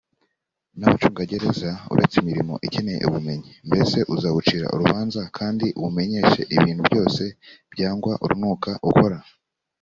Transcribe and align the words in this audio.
n 0.77 0.81
abacungagereza 0.87 1.69
uretse 1.93 2.15
imirimo 2.21 2.53
ikeneye 2.67 3.01
ubumenyi 3.09 3.51
mbese 3.67 3.97
uzawucira 4.13 4.65
urubanza 4.73 5.21
kandi 5.37 5.65
uwumenyeshe 5.79 6.41
ibintu 6.55 6.81
byose 6.89 7.23
byangwa 7.73 8.13
urunuka 8.23 8.71
ukora 8.89 9.17